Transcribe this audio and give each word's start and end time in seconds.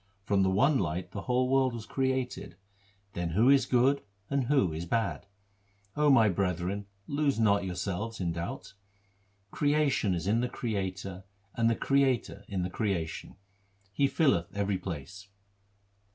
From 0.23 0.41
the 0.41 0.49
one 0.49 0.79
light 0.79 1.11
the 1.11 1.21
whole 1.21 1.47
world 1.47 1.75
was 1.75 1.85
created; 1.85 2.55
then 3.13 3.29
who 3.29 3.51
is 3.51 3.67
good 3.67 4.01
and 4.31 4.45
who 4.45 4.73
is 4.73 4.87
bad? 4.87 5.27
0 5.93 6.09
my 6.09 6.27
brethren, 6.27 6.87
lose 7.05 7.39
not 7.39 7.65
yourselves 7.65 8.19
in 8.19 8.31
doubt. 8.31 8.73
Creation 9.51 10.15
is 10.15 10.25
in 10.25 10.41
the 10.41 10.49
Creator, 10.49 11.23
and 11.53 11.69
the 11.69 11.75
Creator 11.75 12.43
in 12.47 12.63
the 12.63 12.69
creation; 12.71 13.35
He 13.93 14.07
filleth 14.07 14.47
every 14.55 14.79
place. 14.79 15.27